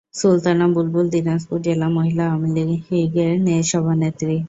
সুলতানা 0.13 0.65
বুলবুল 0.75 1.05
দিনাজপুর 1.13 1.59
জেলা 1.65 1.87
মহিলা 1.97 2.23
আওয়ামীলীগের 2.27 3.31
সভানেত্রী। 3.71 4.35